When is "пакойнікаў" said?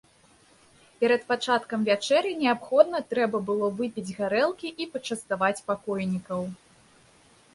5.69-6.41